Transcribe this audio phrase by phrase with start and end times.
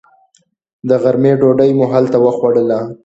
[0.89, 2.79] د غرمې ډوډۍ مو هلته وخوړله.